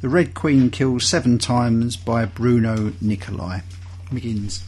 The 0.00 0.08
Red 0.08 0.32
Queen 0.32 0.70
Kills 0.70 1.06
Seven 1.06 1.38
Times 1.38 1.98
by 1.98 2.24
Bruno 2.24 2.94
Nicolai. 3.02 3.60
McGinns. 4.10 4.62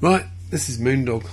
Right, 0.00 0.24
this 0.50 0.68
is 0.68 0.78
Moondog. 0.78 1.28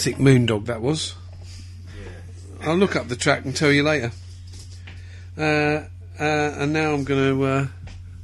Classic 0.00 0.16
Moondog, 0.16 0.64
that 0.64 0.80
was. 0.80 1.14
I'll 2.62 2.74
look 2.74 2.96
up 2.96 3.08
the 3.08 3.16
track 3.16 3.44
and 3.44 3.54
tell 3.54 3.70
you 3.70 3.82
later. 3.82 4.12
Uh, 5.36 5.82
uh, 6.18 6.54
and 6.58 6.72
now 6.72 6.94
I'm 6.94 7.04
going 7.04 7.36
to 7.36 7.44
uh, 7.44 7.66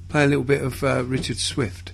play 0.09 0.24
a 0.24 0.27
little 0.27 0.43
bit 0.43 0.62
of 0.62 0.83
uh, 0.83 1.05
Richard 1.05 1.37
Swift. 1.37 1.93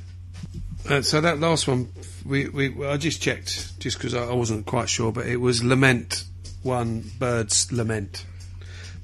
Uh, 0.89 1.03
so 1.03 1.21
that 1.21 1.41
last 1.41 1.67
one, 1.67 1.89
we, 2.25 2.49
we 2.49 2.87
I 2.87 2.97
just 2.97 3.21
checked, 3.21 3.77
just 3.81 3.99
because 3.99 4.15
I, 4.15 4.27
I 4.27 4.35
wasn't 4.35 4.67
quite 4.67 4.89
sure, 4.89 5.11
but 5.11 5.27
it 5.27 5.39
was 5.39 5.65
Lament 5.65 6.27
One 6.63 7.03
Bird's 7.19 7.73
Lament 7.73 8.25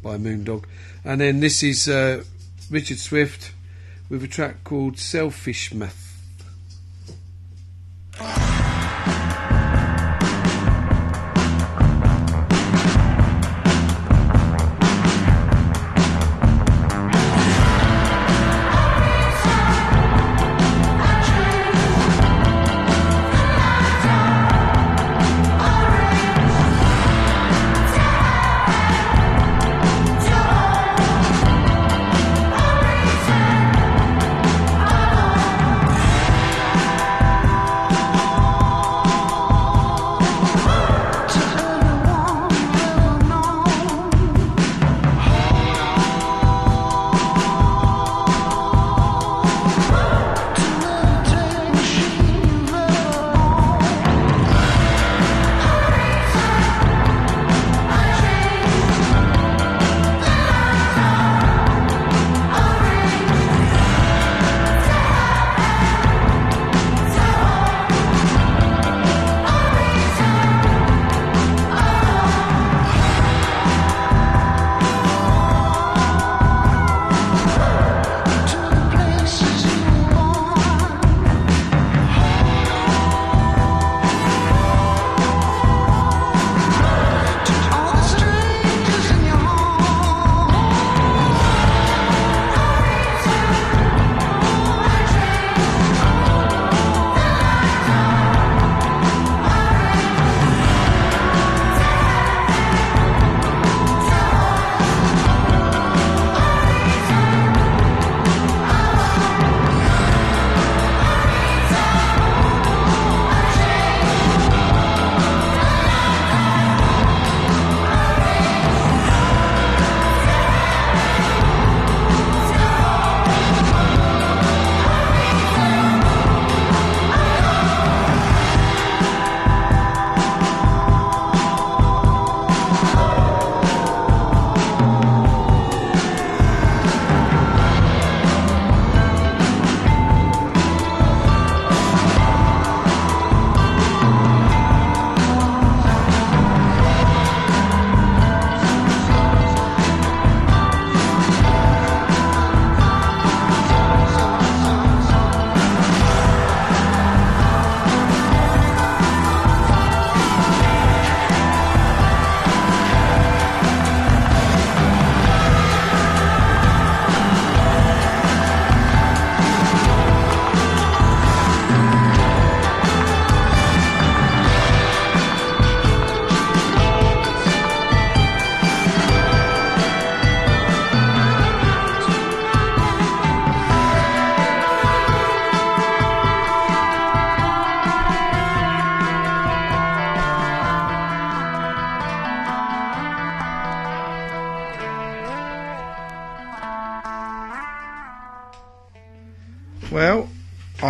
by 0.01 0.17
Moondog, 0.17 0.63
and 1.05 1.21
then 1.21 1.41
this 1.41 1.65
is 1.65 1.89
uh, 1.89 2.23
Richard 2.71 3.01
Swift 3.01 3.51
with 4.09 4.23
a 4.23 4.29
track 4.29 4.63
called 4.63 4.97
Selfish 4.97 5.75
Math. 5.75 6.08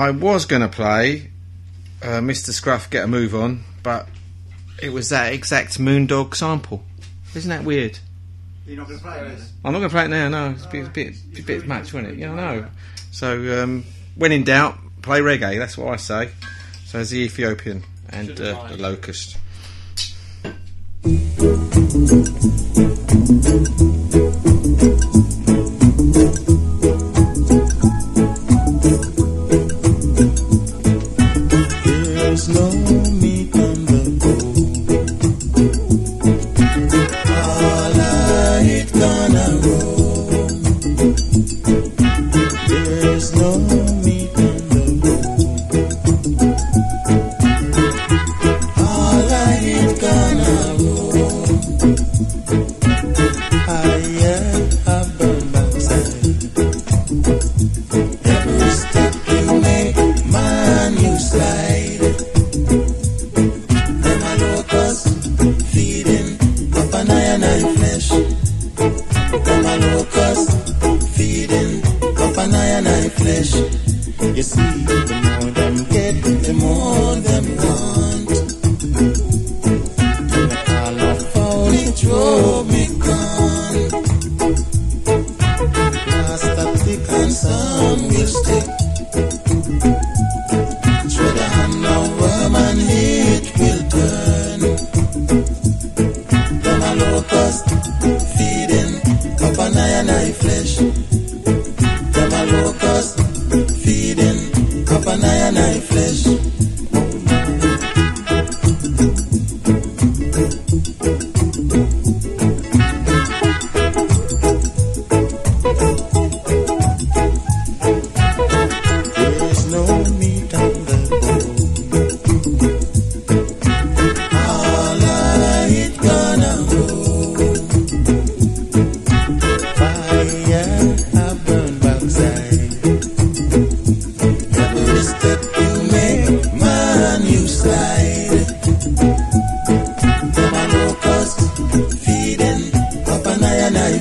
I 0.08 0.10
was 0.10 0.46
going 0.46 0.62
to 0.62 0.68
play 0.68 1.28
uh, 2.02 2.20
Mr. 2.20 2.50
Scruff 2.50 2.88
Get 2.88 3.04
a 3.04 3.06
Move 3.06 3.34
On, 3.34 3.62
but 3.82 4.08
it 4.82 4.88
was 4.88 5.10
that 5.10 5.34
exact 5.34 5.78
Moondog 5.78 6.34
sample. 6.34 6.82
Isn't 7.34 7.50
that 7.50 7.62
weird? 7.62 7.98
You're 8.66 8.78
not 8.78 8.88
going 8.88 9.00
to 9.00 9.04
play 9.04 9.18
it? 9.18 9.38
I'm 9.62 9.74
not 9.74 9.80
going 9.80 9.90
to 9.90 9.94
play 9.94 10.06
it 10.06 10.08
now. 10.08 10.30
No, 10.30 10.50
it's 10.52 10.64
a 10.64 10.68
bit, 10.68 10.86
a 10.86 10.88
bit, 10.88 11.14
a 11.38 11.42
bit 11.42 11.66
much, 11.66 11.92
wasn't 11.92 12.14
it? 12.14 12.18
Yeah, 12.20 12.32
I 12.32 12.36
know. 12.36 12.66
So 13.10 13.62
um, 13.62 13.84
when 14.14 14.32
in 14.32 14.44
doubt, 14.44 14.78
play 15.02 15.20
reggae. 15.20 15.58
That's 15.58 15.76
what 15.76 15.92
I 15.92 15.96
say. 15.96 16.30
So 16.86 16.96
there's 16.96 17.10
the 17.10 17.18
Ethiopian 17.18 17.84
and 18.08 18.30
uh, 18.40 18.66
the 18.68 18.78
Locust. 18.78 19.36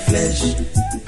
flesh. 0.08 1.07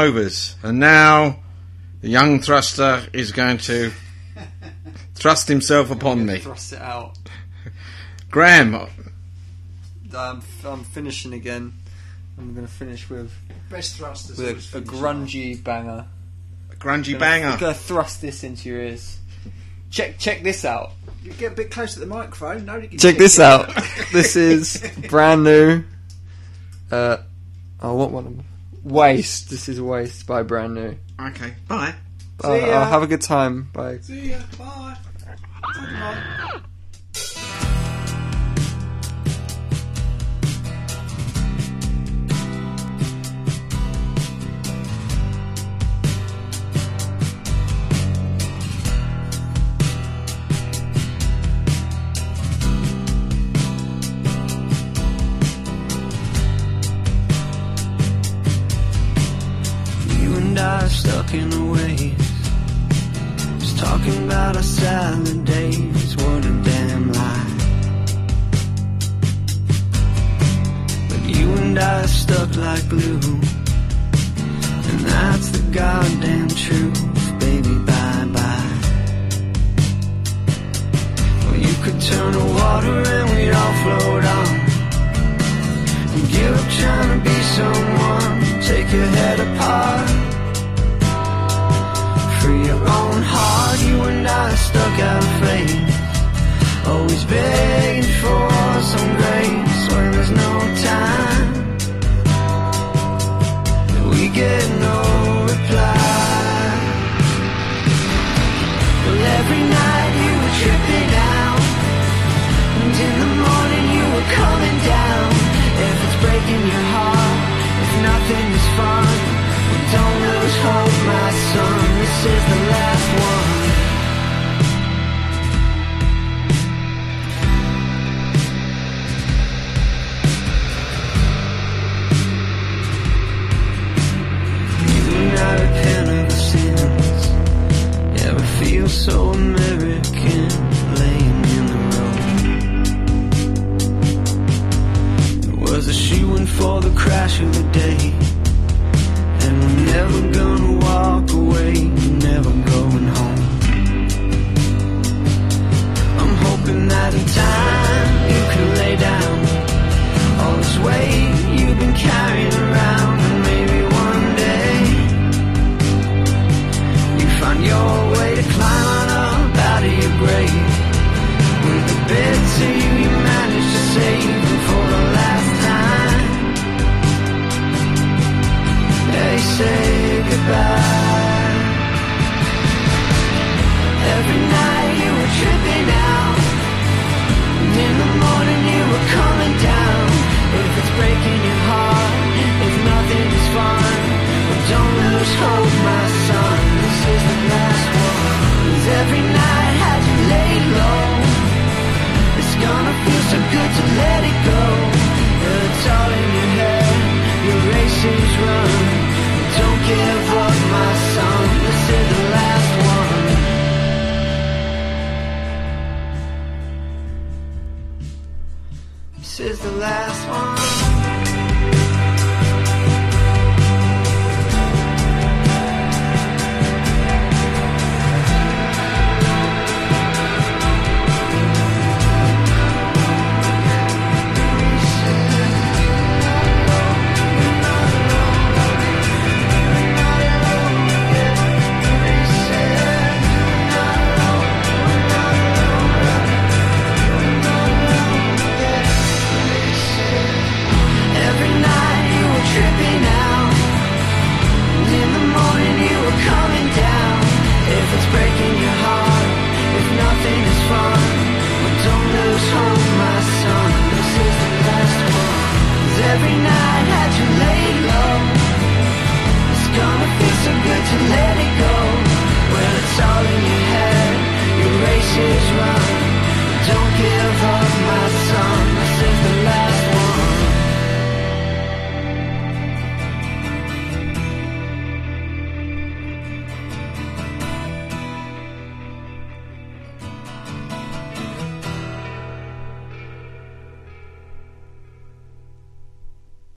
overs. 0.00 0.56
And 0.62 0.78
now 0.78 1.40
the 2.00 2.08
young 2.08 2.40
thruster 2.40 3.06
is 3.12 3.32
going 3.32 3.58
to 3.58 3.92
thrust 5.14 5.48
himself 5.48 5.90
upon 5.96 6.26
me. 6.26 6.38
Thrust 6.38 6.72
it 6.72 6.80
out. 6.80 7.16
Graham. 8.30 8.74
I'm, 10.16 10.42
I'm 10.64 10.84
finishing 10.84 11.32
again. 11.32 11.72
I'm 12.38 12.54
going 12.54 12.66
to 12.66 12.72
finish 12.72 13.08
with 13.10 13.32
best 13.68 13.96
thrusters. 13.96 14.38
With 14.38 14.74
a, 14.74 14.78
a 14.78 14.80
grungy 14.80 15.62
banger. 15.62 16.06
A 16.72 16.76
grungy 16.76 16.96
I'm 16.96 17.02
gonna, 17.04 17.18
banger. 17.18 17.46
I'm 17.48 17.58
going 17.58 17.74
to 17.74 17.80
thrust 17.80 18.20
this 18.22 18.42
into 18.42 18.68
your 18.68 18.78
ears. 18.78 19.18
Check 19.90 20.18
check 20.18 20.44
this 20.44 20.64
out. 20.64 20.92
You 21.22 21.32
get 21.32 21.52
a 21.52 21.54
bit 21.54 21.70
closer 21.72 21.94
to 21.94 22.00
the 22.00 22.06
microphone. 22.06 22.64
No, 22.64 22.80
check 22.80 23.18
this 23.18 23.40
out. 23.40 23.74
this 24.12 24.36
is 24.36 24.88
brand 25.08 25.42
new. 25.42 25.82
Uh, 26.90 27.18
oh, 27.80 27.90
I 27.90 27.92
want 27.92 28.12
one 28.12 28.26
of 28.26 28.36
them 28.36 28.46
waste. 28.84 29.50
This 29.50 29.68
is 29.68 29.80
waste. 29.80 30.26
by 30.26 30.42
brand 30.42 30.74
new. 30.74 30.96
Okay, 31.20 31.54
bye. 31.68 31.94
Bye. 32.38 32.60
See 32.60 32.66
ya. 32.66 32.80
I'll 32.80 32.90
have 32.90 33.02
a 33.02 33.06
good 33.06 33.22
time. 33.22 33.70
Bye. 33.72 33.98
See 33.98 34.30
ya. 34.30 34.38
Bye. 34.58 34.96
Bye. 35.74 36.60